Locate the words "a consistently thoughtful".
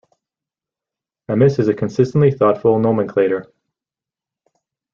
1.67-2.79